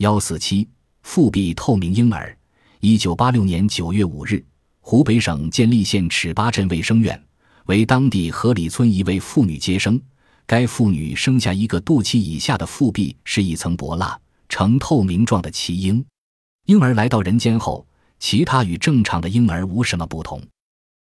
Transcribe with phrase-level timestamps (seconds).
[0.00, 0.66] 幺四七
[1.02, 2.34] 腹壁透明婴儿
[2.80, 4.42] 一九八六年九月五日
[4.80, 7.22] 湖北省监利县尺八镇卫生院
[7.66, 10.00] 为当地河里村一位妇女接生。
[10.46, 14.18] 该妇女生下一个肚脐以下的腹壁是一层薄蜡
[14.48, 16.02] 呈透明状的奇婴。
[16.64, 17.86] 婴儿来到人间后
[18.18, 20.42] 其他与正常的婴儿无什么不同。